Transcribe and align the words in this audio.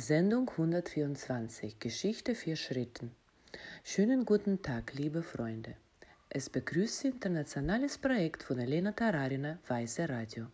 Sendung 0.00 0.48
124 0.48 1.80
Geschichte 1.80 2.36
vier 2.36 2.54
Schritten. 2.54 3.10
Schönen 3.82 4.24
guten 4.24 4.62
Tag, 4.62 4.94
liebe 4.94 5.24
Freunde. 5.24 5.74
Es 6.30 6.48
begrüßt 6.48 7.04
internationales 7.04 7.98
Projekt 7.98 8.44
von 8.44 8.60
Elena 8.60 8.92
Tararina, 8.92 9.58
Weiße 9.66 10.08
Radio. 10.08 10.46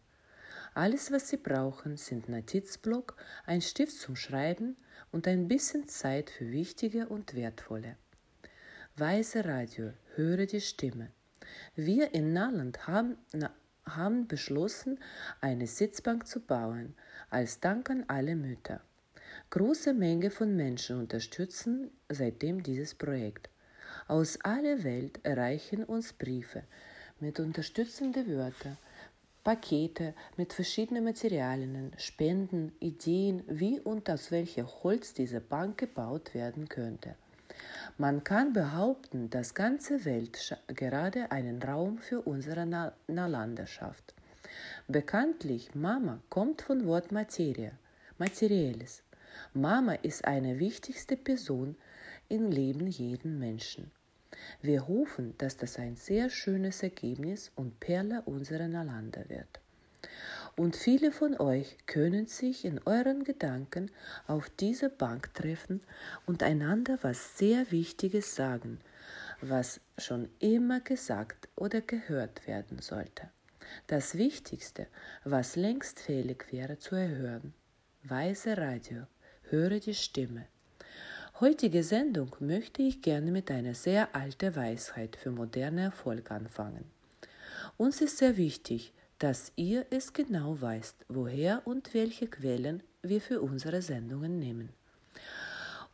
Alles, 0.72 1.12
was 1.12 1.29
Sie 1.29 1.37
brauchen, 1.37 1.99
sind 1.99 2.30
Notizblock, 2.30 3.22
ein 3.45 3.61
Stift 3.61 3.99
zum 3.99 4.17
Schreiben 4.17 4.79
und 5.12 5.29
ein 5.29 5.47
bisschen 5.47 5.88
Zeit 5.88 6.31
für 6.31 6.51
wichtige 6.51 7.06
und 7.06 7.35
wertvolle. 7.35 7.99
Weiße 8.97 9.45
Radio, 9.45 9.92
höre 10.15 10.47
die 10.47 10.63
Stimme. 10.63 11.11
Wir 11.74 12.15
in 12.15 12.33
Naland 12.33 12.87
haben, 12.87 13.19
haben 13.85 14.26
beschlossen, 14.26 14.99
eine 15.42 15.67
Sitzbank 15.67 16.27
zu 16.27 16.41
bauen, 16.41 16.95
als 17.29 17.61
Dank 17.61 17.91
an 17.91 18.05
alle 18.09 18.37
Mütter. 18.37 18.80
Große 19.51 19.95
Menge 19.95 20.30
von 20.30 20.56
Menschen 20.56 20.98
unterstützen 20.98 21.91
seitdem 22.09 22.62
dieses 22.62 22.95
Projekt. 22.95 23.48
Aus 24.09 24.38
aller 24.42 24.84
Welt 24.84 25.20
erreichen 25.23 25.84
uns 25.84 26.12
Briefe 26.12 26.65
mit 27.20 27.41
unterstützenden 27.41 28.27
Wörtern, 28.28 28.77
Pakete 29.45 30.15
mit 30.37 30.52
verschiedenen 30.52 31.05
Materialien, 31.05 31.92
Spenden, 31.98 32.73
Ideen, 32.80 33.45
wie 33.47 33.78
und 33.78 34.09
aus 34.11 34.30
welchem 34.30 34.66
Holz 34.83 35.15
diese 35.15 35.41
Bank 35.41 35.78
gebaut 35.78 36.34
werden 36.34 36.69
könnte. 36.69 37.14
Man 37.98 38.25
kann 38.25 38.53
behaupten, 38.53 39.30
dass 39.30 39.55
ganze 39.55 40.05
Welt 40.05 40.59
gerade 40.69 41.30
einen 41.30 41.62
Raum 41.62 41.98
für 41.98 42.23
unsere 42.23 42.66
Nalanda 43.06 43.66
schafft. 43.66 44.14
Bekanntlich, 44.89 45.75
Mama 45.75 46.20
kommt 46.30 46.62
von 46.62 46.87
Wort 46.87 47.12
Materie, 47.12 47.73
Materielles. 48.19 49.03
Mama 49.52 49.95
ist 49.95 50.24
eine 50.24 50.59
wichtigste 50.59 51.16
Person 51.16 51.77
im 52.29 52.51
Leben 52.51 52.87
jeden 52.87 53.39
Menschen. 53.39 53.91
Wir 54.62 54.89
hoffen, 54.89 55.34
dass 55.39 55.56
das 55.56 55.78
ein 55.78 55.97
sehr 55.97 56.31
schönes 56.31 56.83
Ergebnis 56.83 57.53
und 57.55 57.81
Perle 57.81 58.22
unserer 58.22 58.69
Nalanda 58.69 59.28
wird. 59.28 59.61
Und 60.56 60.77
viele 60.77 61.11
von 61.11 61.39
euch 61.41 61.77
können 61.86 62.27
sich 62.27 62.64
in 62.64 62.81
euren 62.84 63.25
Gedanken 63.25 63.91
auf 64.27 64.50
diese 64.50 64.89
Bank 64.89 65.34
treffen 65.34 65.81
und 66.27 66.42
einander 66.42 66.98
was 67.03 67.39
sehr 67.39 67.70
Wichtiges 67.72 68.34
sagen, 68.34 68.81
was 69.41 69.81
schon 69.98 70.28
immer 70.39 70.81
gesagt 70.81 71.48
oder 71.56 71.81
gehört 71.81 72.47
werden 72.47 72.81
sollte. 72.81 73.31
Das 73.89 74.16
Wichtigste, 74.16 74.87
was 75.25 75.56
längst 75.56 75.98
fähig 75.98 76.53
wäre 76.53 76.78
zu 76.78 76.94
erhören. 76.94 77.53
Weise 78.05 78.56
Radio 78.56 79.06
höre 79.55 79.78
die 79.78 79.94
Stimme. 79.94 80.47
Heutige 81.38 81.84
Sendung 81.84 82.34
möchte 82.41 82.83
ich 82.83 83.02
gerne 83.02 83.30
mit 83.30 83.50
einer 83.52 83.74
sehr 83.74 84.14
alten 84.14 84.56
Weisheit 84.56 85.14
für 85.16 85.30
moderne 85.30 85.83
Erfolg 85.83 86.30
anfangen. 86.33 86.84
Uns 87.77 88.00
ist 88.00 88.19
sehr 88.19 88.36
wichtig, 88.36 88.92
dass 89.20 89.52
ihr 89.55 89.86
es 89.91 90.12
genau 90.12 90.60
weißt, 90.60 91.06
woher 91.08 91.62
und 91.66 91.94
welche 91.94 92.27
Quellen 92.27 92.82
wir 93.02 93.20
für 93.20 93.41
unsere 93.41 93.80
Sendungen 93.80 94.41
nehmen. 94.41 94.70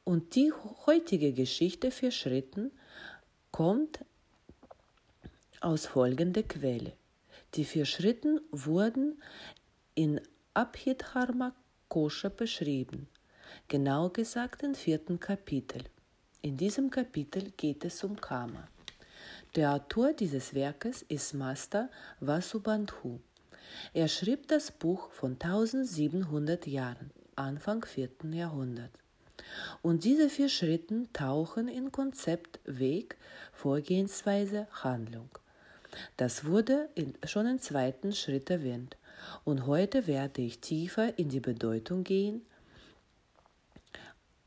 Und 0.05 0.35
die 0.37 0.53
heutige 0.87 1.33
Geschichte 1.33 1.91
für 1.91 2.11
Schritten 2.11 2.71
kommt 3.51 4.05
aus 5.61 5.85
folgender 5.85 6.43
Quelle. 6.43 6.95
Die 7.55 7.67
vier 7.67 7.85
Schritten 7.85 8.41
wurden 8.51 9.21
in 9.95 10.19
Abhidharma 10.55 11.55
Kosha 11.89 12.31
beschrieben 12.31 13.07
genau 13.69 14.09
gesagt 14.09 14.63
im 14.63 14.75
vierten 14.75 15.21
Kapitel. 15.21 15.85
In 16.43 16.57
diesem 16.57 16.91
Kapitel 16.91 17.51
geht 17.57 17.85
es 17.85 18.03
um 18.03 18.21
Karma. 18.21 18.69
Der 19.57 19.75
Autor 19.75 20.13
dieses 20.13 20.55
Werkes 20.55 21.03
ist 21.03 21.35
Master 21.35 21.91
Vasubandhu. 22.21 23.21
Er 23.93 24.09
schrieb 24.09 24.49
das 24.49 24.71
Buch 24.71 25.11
von 25.11 25.33
1700 25.33 26.67
Jahren, 26.67 27.11
Anfang 27.37 27.85
4. 27.85 28.11
Jahrhundert. 28.33 28.93
Und 29.83 30.05
diese 30.05 30.31
vier 30.31 30.49
Schritte 30.49 31.07
tauchen 31.13 31.69
in 31.69 31.93
Konzept, 31.93 32.61
Weg, 32.65 33.17
Vorgehensweise, 33.53 34.67
Handlung. 34.71 35.29
Das 36.17 36.45
wurde 36.45 36.89
in, 36.95 37.15
schon 37.25 37.47
im 37.47 37.59
zweiten 37.59 38.13
Schritt 38.13 38.51
erwähnt. 38.51 38.97
Und 39.45 39.67
heute 39.67 40.07
werde 40.07 40.43
ich 40.43 40.61
tiefer 40.61 41.19
in 41.19 41.29
die 41.29 41.41
Bedeutung 41.41 42.05
gehen 42.05 42.43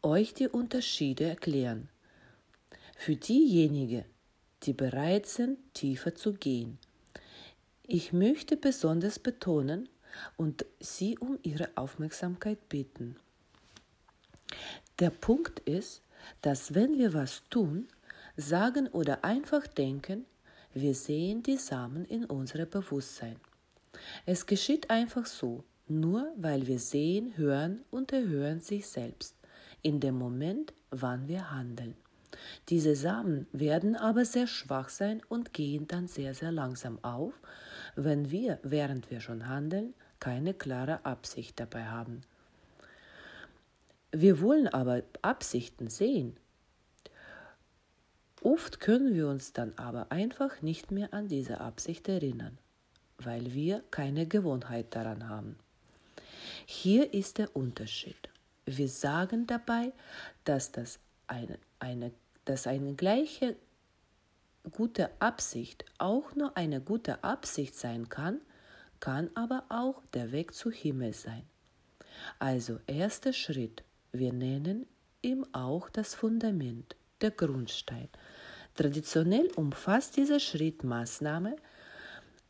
euch 0.04 0.34
die 0.34 0.48
Unterschiede 0.48 1.24
erklären. 1.24 1.90
Für 2.98 3.16
diejenigen, 3.16 4.06
die 4.64 4.74
bereit 4.74 5.26
sind, 5.26 5.58
tiefer 5.74 6.14
zu 6.14 6.34
gehen. 6.34 6.78
Ich 7.88 8.14
möchte 8.14 8.58
besonders 8.58 9.20
betonen 9.20 9.90
und 10.38 10.66
Sie 10.80 11.18
um 11.18 11.40
Ihre 11.44 11.70
Aufmerksamkeit 11.76 12.70
bitten. 12.70 13.16
Der 15.00 15.10
Punkt 15.10 15.60
ist, 15.62 16.02
dass 16.42 16.76
wenn 16.76 16.98
wir 16.98 17.14
was 17.14 17.44
tun, 17.50 17.88
sagen 18.38 18.88
oder 18.88 19.24
einfach 19.24 19.68
denken, 19.68 20.26
wir 20.74 20.96
sehen 20.96 21.44
die 21.44 21.58
Samen 21.58 22.06
in 22.06 22.26
unserem 22.26 22.70
Bewusstsein. 22.70 23.36
Es 24.26 24.46
geschieht 24.46 24.90
einfach 24.90 25.26
so, 25.26 25.64
nur 25.88 26.32
weil 26.38 26.68
wir 26.68 26.80
sehen, 26.80 27.38
hören 27.38 27.84
und 27.92 28.12
erhören 28.12 28.60
sich 28.60 28.88
selbst 28.88 29.36
in 29.84 30.00
dem 30.00 30.16
Moment, 30.16 30.74
wann 30.90 31.28
wir 31.28 31.52
handeln. 31.52 31.96
Diese 32.70 32.96
Samen 32.96 33.48
werden 33.52 33.96
aber 33.96 34.26
sehr 34.26 34.48
schwach 34.48 34.90
sein 34.90 35.22
und 35.30 35.54
gehen 35.54 35.88
dann 35.88 36.08
sehr, 36.08 36.34
sehr 36.34 36.52
langsam 36.52 36.98
auf, 37.04 37.34
wenn 37.96 38.32
wir, 38.32 38.60
während 38.64 39.12
wir 39.12 39.22
schon 39.22 39.48
handeln, 39.48 39.94
keine 40.20 40.54
klare 40.54 41.06
Absicht 41.06 41.60
dabei 41.60 41.86
haben. 41.86 42.22
Wir 44.12 44.42
wollen 44.42 44.68
aber 44.68 45.04
Absichten 45.22 45.90
sehen. 45.90 46.38
Oft 48.42 48.80
können 48.80 49.14
wir 49.14 49.28
uns 49.28 49.54
dann 49.54 49.74
aber 49.78 50.12
einfach 50.12 50.62
nicht 50.62 50.92
mehr 50.92 51.14
an 51.14 51.28
diese 51.28 51.62
Absicht 51.62 52.08
erinnern, 52.10 52.58
weil 53.18 53.54
wir 53.54 53.84
keine 53.90 54.28
Gewohnheit 54.28 54.96
daran 54.96 55.30
haben. 55.30 55.58
Hier 56.66 57.14
ist 57.14 57.38
der 57.38 57.56
Unterschied. 57.56 58.33
Wir 58.66 58.88
sagen 58.88 59.46
dabei, 59.48 59.92
dass 60.46 60.72
das 60.72 61.00
eine, 61.28 61.58
eine, 61.80 62.12
dass 62.46 62.68
eine 62.68 62.94
gleiche 62.96 63.56
gute 64.72 65.10
Absicht 65.22 65.86
auch 65.98 66.36
nur 66.36 66.56
eine 66.56 66.80
gute 66.80 67.24
Absicht 67.24 67.76
sein 67.76 68.08
kann, 68.10 68.40
kann 69.00 69.30
aber 69.36 69.66
auch 69.70 70.02
der 70.14 70.32
Weg 70.32 70.54
zu 70.54 70.72
Himmel 70.72 71.14
sein. 71.14 71.44
Also 72.40 72.80
erster 72.88 73.34
Schritt, 73.34 73.84
wir 74.14 74.32
nennen 74.32 74.86
ihm 75.22 75.46
auch 75.52 75.90
das 75.90 76.16
Fundament, 76.16 76.96
der 77.22 77.32
Grundstein. 77.32 78.08
Traditionell 78.76 79.50
umfasst 79.56 80.16
dieser 80.18 80.40
Schritt 80.40 80.84
Maßnahme, 80.84 81.56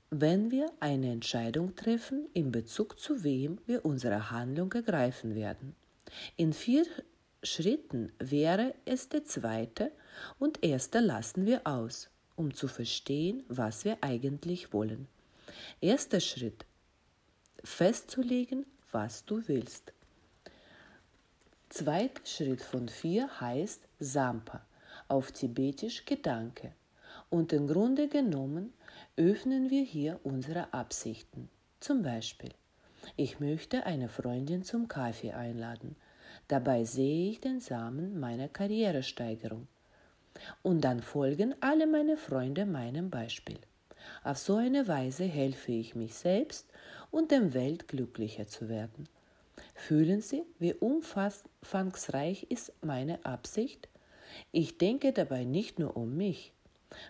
wenn 0.09 0.51
wir 0.51 0.71
eine 0.79 1.11
Entscheidung 1.11 1.75
treffen 1.75 2.27
in 2.33 2.51
Bezug 2.51 2.99
zu 2.99 3.23
wem 3.23 3.59
wir 3.65 3.83
unsere 3.83 4.29
Handlung 4.29 4.71
ergreifen 4.73 5.33
werden. 5.33 5.75
In 6.35 6.53
vier 6.53 6.85
Schritten 7.41 8.11
wäre 8.19 8.73
es 8.85 9.09
der 9.09 9.25
zweite 9.25 9.91
und 10.39 10.63
erste 10.63 10.99
lassen 10.99 11.45
wir 11.45 11.65
aus, 11.65 12.09
um 12.35 12.53
zu 12.53 12.67
verstehen, 12.67 13.43
was 13.47 13.85
wir 13.85 13.97
eigentlich 14.01 14.73
wollen. 14.73 15.07
Erster 15.81 16.19
Schritt. 16.19 16.65
Festzulegen, 17.63 18.65
was 18.91 19.25
du 19.25 19.47
willst. 19.47 19.93
Zweiter 21.69 22.25
Schritt 22.25 22.61
von 22.61 22.87
vier 22.87 23.39
heißt 23.41 23.81
Sampa, 23.99 24.65
auf 25.07 25.31
Tibetisch 25.31 26.05
Gedanke. 26.05 26.73
Und 27.29 27.51
im 27.51 27.67
Grunde 27.67 28.07
genommen 28.07 28.73
öffnen 29.17 29.69
wir 29.69 29.83
hier 29.83 30.19
unsere 30.23 30.73
Absichten. 30.73 31.49
Zum 31.79 32.03
Beispiel, 32.03 32.51
ich 33.15 33.39
möchte 33.39 33.85
eine 33.85 34.07
Freundin 34.07 34.63
zum 34.63 34.87
Kaffee 34.87 35.33
einladen. 35.33 35.95
Dabei 36.47 36.83
sehe 36.83 37.31
ich 37.31 37.39
den 37.39 37.59
Samen 37.59 38.19
meiner 38.19 38.47
Karrieresteigerung. 38.47 39.67
Und 40.61 40.81
dann 40.81 41.01
folgen 41.01 41.55
alle 41.61 41.87
meine 41.87 42.17
Freunde 42.17 42.65
meinem 42.65 43.09
Beispiel. 43.09 43.59
Auf 44.23 44.37
so 44.37 44.55
eine 44.55 44.87
Weise 44.87 45.25
helfe 45.25 45.71
ich 45.71 45.95
mich 45.95 46.15
selbst 46.15 46.67
und 47.11 47.31
dem 47.31 47.53
Welt 47.53 47.87
glücklicher 47.87 48.47
zu 48.47 48.69
werden. 48.69 49.07
Fühlen 49.75 50.21
Sie, 50.21 50.43
wie 50.59 50.73
umfangreich 50.73 52.47
ist 52.49 52.73
meine 52.81 53.23
Absicht? 53.25 53.87
Ich 54.51 54.77
denke 54.77 55.13
dabei 55.13 55.43
nicht 55.43 55.79
nur 55.79 55.95
um 55.95 56.15
mich. 56.17 56.53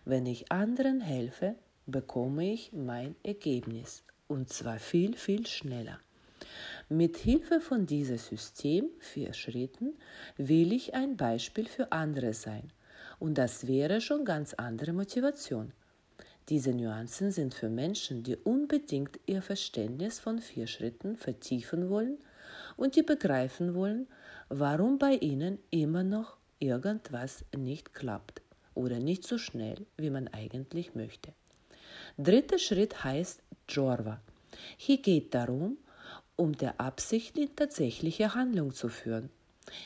Wenn 0.05 0.25
ich 0.25 0.51
anderen 0.51 1.01
helfe, 1.01 1.55
bekomme 1.85 2.51
ich 2.51 2.71
mein 2.73 3.15
Ergebnis, 3.23 4.03
und 4.27 4.49
zwar 4.49 4.79
viel, 4.79 5.15
viel 5.15 5.45
schneller. 5.45 5.99
Mit 6.93 7.17
Hilfe 7.17 7.59
von 7.59 7.87
diesem 7.87 8.19
System, 8.19 8.87
vier 8.99 9.33
Schritten, 9.33 9.95
will 10.37 10.71
ich 10.71 10.93
ein 10.93 11.17
Beispiel 11.17 11.65
für 11.65 11.91
andere 11.91 12.35
sein. 12.35 12.71
Und 13.17 13.39
das 13.39 13.65
wäre 13.65 13.99
schon 13.99 14.25
ganz 14.25 14.53
andere 14.53 14.93
Motivation. 14.93 15.73
Diese 16.49 16.71
Nuancen 16.71 17.31
sind 17.31 17.55
für 17.55 17.69
Menschen, 17.69 18.21
die 18.21 18.35
unbedingt 18.35 19.19
ihr 19.25 19.41
Verständnis 19.41 20.19
von 20.19 20.37
vier 20.37 20.67
Schritten 20.67 21.15
vertiefen 21.15 21.89
wollen 21.89 22.19
und 22.77 22.95
die 22.95 23.01
begreifen 23.01 23.73
wollen, 23.73 24.05
warum 24.49 24.99
bei 24.99 25.15
ihnen 25.15 25.57
immer 25.71 26.03
noch 26.03 26.37
irgendwas 26.59 27.43
nicht 27.57 27.95
klappt 27.95 28.43
oder 28.75 28.99
nicht 28.99 29.25
so 29.25 29.39
schnell, 29.39 29.87
wie 29.97 30.11
man 30.11 30.27
eigentlich 30.27 30.93
möchte. 30.93 31.33
Dritter 32.19 32.59
Schritt 32.59 33.03
heißt 33.03 33.41
Jorva. 33.67 34.21
Hier 34.77 35.01
geht 35.01 35.33
darum, 35.33 35.79
um 36.35 36.53
der 36.57 36.79
Absicht 36.79 37.37
in 37.37 37.55
tatsächliche 37.55 38.33
Handlung 38.33 38.73
zu 38.73 38.89
führen. 38.89 39.29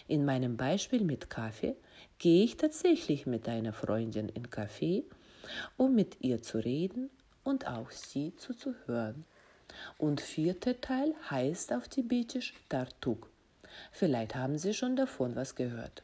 In 0.08 0.26
meinem 0.26 0.58
Beispiel 0.58 1.02
mit 1.02 1.30
Kaffee 1.30 1.76
gehe 2.18 2.44
ich 2.44 2.58
tatsächlich 2.58 3.26
mit 3.26 3.48
einer 3.48 3.74
Freundin 3.74 4.30
in 4.30 4.50
Kaffee 4.50 5.04
um 5.78 5.96
mit 5.96 6.18
ihr 6.22 6.42
zu 6.42 6.60
reden 6.60 7.10
und 7.44 7.68
auch 7.68 7.92
sie 7.92 8.36
zuzuhören. 8.36 9.26
Und 9.98 10.22
vierter 10.22 10.80
Teil 10.80 11.14
heißt 11.30 11.74
auf 11.74 11.88
Tibetisch 11.88 12.54
Tartuk. 12.70 13.30
Vielleicht 13.92 14.36
haben 14.36 14.58
Sie 14.58 14.74
schon 14.74 14.96
davon 14.96 15.36
was 15.36 15.56
gehört. 15.56 16.04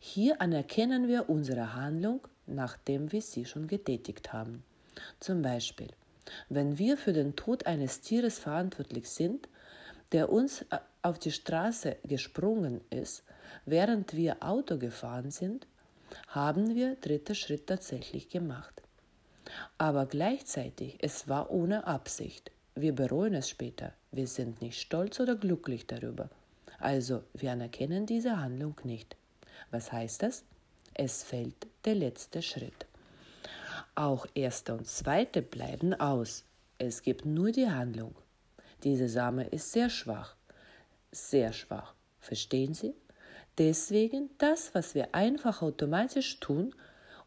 Hier 0.00 0.40
anerkennen 0.40 1.06
wir 1.06 1.28
unsere 1.28 1.74
Handlung, 1.74 2.26
nachdem 2.46 3.12
wir 3.12 3.22
sie 3.22 3.44
schon 3.44 3.68
getätigt 3.68 4.32
haben. 4.32 4.64
Zum 5.20 5.42
Beispiel, 5.42 5.88
wenn 6.48 6.78
wir 6.78 6.96
für 6.96 7.12
den 7.12 7.36
Tod 7.36 7.66
eines 7.66 8.00
Tieres 8.00 8.38
verantwortlich 8.38 9.08
sind, 9.08 9.48
der 10.12 10.30
uns 10.30 10.62
äh, 10.62 10.78
auf 11.02 11.18
die 11.18 11.32
Straße 11.32 11.96
gesprungen 12.04 12.80
ist, 12.90 13.24
während 13.64 14.14
wir 14.14 14.42
Auto 14.42 14.78
gefahren 14.78 15.30
sind, 15.30 15.66
haben 16.28 16.74
wir 16.74 16.96
dritter 16.96 17.34
Schritt 17.34 17.66
tatsächlich 17.66 18.28
gemacht. 18.28 18.82
Aber 19.78 20.06
gleichzeitig, 20.06 20.98
es 21.00 21.28
war 21.28 21.50
ohne 21.50 21.86
Absicht. 21.86 22.50
Wir 22.74 22.94
bereuen 22.94 23.34
es 23.34 23.48
später. 23.48 23.92
Wir 24.12 24.26
sind 24.26 24.60
nicht 24.62 24.80
stolz 24.80 25.20
oder 25.20 25.36
glücklich 25.36 25.86
darüber. 25.86 26.30
Also, 26.78 27.24
wir 27.34 27.52
anerkennen 27.52 28.06
diese 28.06 28.38
Handlung 28.38 28.76
nicht. 28.84 29.16
Was 29.70 29.92
heißt 29.92 30.22
das? 30.22 30.44
Es 30.94 31.22
fällt 31.22 31.66
der 31.84 31.94
letzte 31.94 32.42
Schritt. 32.42 32.86
Auch 33.94 34.26
erster 34.34 34.74
und 34.74 34.86
zweiter 34.86 35.40
bleiben 35.40 35.94
aus. 35.94 36.44
Es 36.78 37.02
gibt 37.02 37.24
nur 37.24 37.50
die 37.50 37.68
Handlung. 37.68 38.14
Diese 38.84 39.08
Same 39.08 39.46
ist 39.48 39.72
sehr 39.72 39.90
schwach. 39.90 40.36
Sehr 41.10 41.52
schwach. 41.52 41.94
Verstehen 42.20 42.74
Sie? 42.74 42.94
Deswegen 43.58 44.30
das, 44.38 44.74
was 44.74 44.94
wir 44.94 45.14
einfach 45.14 45.62
automatisch 45.62 46.38
tun, 46.38 46.74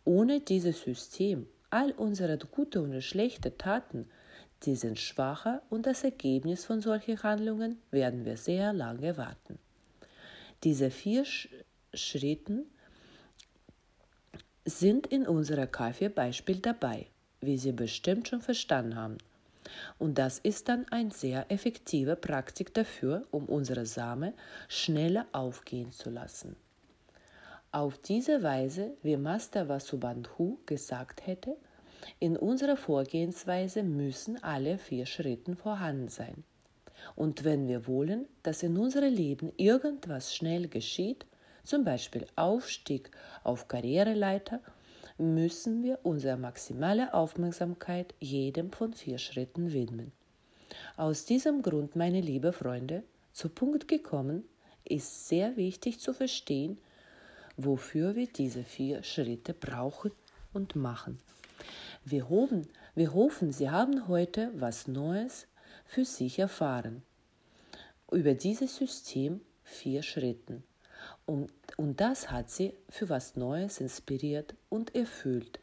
ohne 0.06 0.40
dieses 0.40 0.82
System, 0.82 1.48
all 1.70 1.92
unsere 1.92 2.38
gute 2.38 2.82
und 2.82 3.02
schlechte 3.02 3.58
Taten, 3.58 4.10
die 4.64 4.76
sind 4.76 5.00
schwacher 5.00 5.62
und 5.70 5.86
das 5.86 6.04
Ergebnis 6.04 6.66
von 6.66 6.82
solchen 6.82 7.22
Handlungen 7.24 7.82
werden 7.90 8.26
wir 8.26 8.38
sehr 8.38 8.74
lange 8.74 9.18
warten. 9.18 9.58
Diese 10.64 10.92
vier 10.92 11.26
Sch 11.26 11.50
Schritten 11.94 12.64
sind 14.64 15.08
in 15.08 15.28
unserer 15.28 15.68
Kaffeebeispiel 15.68 16.60
dabei, 16.60 17.08
wie 17.42 17.58
Sie 17.58 17.74
bestimmt 17.74 18.30
schon 18.30 18.42
verstanden 18.42 18.96
haben. 18.96 19.18
Und 20.00 20.18
das 20.18 20.40
ist 20.40 20.70
dann 20.70 20.86
eine 20.92 21.12
sehr 21.12 21.52
effektive 21.52 22.16
Praktik 22.16 22.74
dafür, 22.74 23.26
um 23.32 23.46
unsere 23.46 23.86
Same 23.86 24.34
schneller 24.68 25.26
aufgehen 25.32 25.92
zu 25.92 26.10
lassen. 26.10 26.56
Auf 27.72 27.98
diese 27.98 28.44
Weise, 28.44 28.92
wie 29.02 29.16
Master 29.16 29.70
Vasubandhu 29.70 30.58
gesagt 30.66 31.26
hätte, 31.26 31.56
in 32.20 32.36
unserer 32.36 32.76
Vorgehensweise 32.76 33.84
müssen 33.84 34.44
alle 34.44 34.78
vier 34.78 35.06
Schritte 35.06 35.56
vorhanden 35.56 36.10
sein. 36.10 36.44
Und 37.16 37.44
wenn 37.44 37.68
wir 37.68 37.88
wollen, 37.88 38.28
dass 38.44 38.64
in 38.64 38.78
unserem 38.78 39.14
Leben 39.14 39.52
irgendwas 39.58 40.36
schnell 40.36 40.68
geschieht, 40.68 41.26
zum 41.64 41.84
Beispiel 41.84 42.26
Aufstieg 42.36 43.12
auf 43.44 43.68
Karriereleiter 43.68 44.60
müssen 45.22 45.84
wir 45.84 46.00
unsere 46.04 46.36
maximale 46.36 47.14
Aufmerksamkeit 47.14 48.14
jedem 48.20 48.72
von 48.72 48.94
vier 48.94 49.20
Schritten 49.20 49.72
widmen. 49.72 50.12
Aus 50.98 51.26
diesem 51.26 51.62
Grund, 51.62 51.96
meine 51.96 52.22
lieben 52.22 52.52
Freunde, 52.52 53.04
zu 53.32 53.50
Punkt 53.50 53.88
gekommen, 53.88 54.44
ist 54.84 55.28
sehr 55.28 55.56
wichtig 55.58 56.00
zu 56.00 56.14
verstehen, 56.14 56.80
wofür 57.56 58.16
wir 58.16 58.28
diese 58.28 58.64
vier 58.64 59.04
Schritte 59.04 59.54
brauchen 59.54 60.12
und 60.54 60.76
machen. 60.76 61.20
Wir 62.04 62.30
hoffen, 62.30 62.68
wir 62.96 63.14
hoffen, 63.14 63.52
Sie 63.52 63.70
haben 63.70 64.08
heute 64.08 64.52
was 64.56 64.88
Neues 64.88 65.48
für 65.86 66.04
sich 66.04 66.40
erfahren 66.40 67.04
über 68.12 68.34
dieses 68.34 68.76
System 68.76 69.40
vier 69.64 70.04
Schritten. 70.04 70.64
Und, 71.26 71.52
und 71.78 72.02
das 72.02 72.32
hat 72.32 72.50
sie 72.50 72.74
für 72.90 73.10
was 73.10 73.36
Neues 73.36 73.80
inspiriert 73.80 74.56
und 74.70 74.96
erfüllt. 74.96 75.60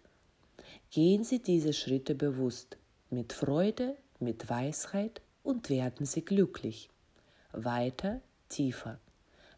Gehen 0.91 1.25
Sie 1.25 1.41
diese 1.41 1.73
Schritte 1.73 2.15
bewusst, 2.15 2.77
mit 3.11 3.33
Freude, 3.33 3.97
mit 4.21 4.49
Weisheit 4.49 5.21
und 5.43 5.71
werden 5.71 6.07
Sie 6.07 6.25
glücklich. 6.25 6.91
Weiter, 7.53 8.21
tiefer. 8.49 8.99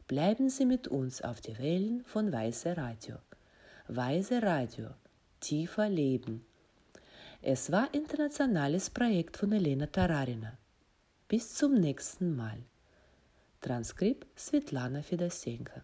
Bleiben 0.06 0.50
Sie 0.50 0.67
mit 0.67 0.88
uns 0.88 1.23
auf 1.23 1.41
die 1.41 1.56
Wellen 1.58 2.03
von 2.05 2.32
Weiße 2.32 2.76
Radio. 2.76 3.17
Weiße 3.88 4.43
Radio, 4.43 4.88
tiefer 5.41 5.88
Leben. 5.88 6.44
Es 7.43 7.73
war 7.73 7.93
internationales 7.94 8.91
Projekt 8.91 9.37
von 9.37 9.53
Elena 9.53 9.87
Tararina. 9.87 10.58
Bis 11.29 11.55
zum 11.55 11.75
nächsten 11.75 12.37
Mal. 12.37 12.58
Transkript 13.61 14.26
Svetlana 14.38 15.03
Fedosenko. 15.03 15.81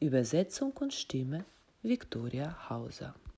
Übersetzung 0.00 0.72
und 0.72 0.92
Stimme 0.92 1.44
Viktoria 1.82 2.68
Hauser. 2.68 3.14